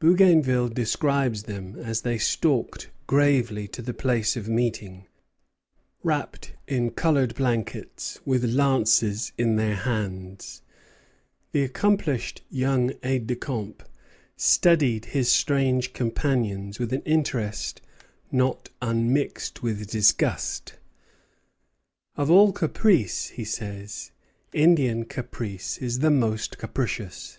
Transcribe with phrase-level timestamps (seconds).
[0.00, 5.06] Bougainville describes them as they stalked gravely to the place of meeting,
[6.02, 10.60] wrapped in colored blankets, with lances in their hands.
[11.52, 13.82] The accomplished young aide de camp
[14.36, 17.80] studied his strange companions with an interest
[18.30, 20.74] not unmixed with disgust.
[22.14, 24.10] "Of all caprice," he says,
[24.52, 27.38] "Indian caprice is the most capricious."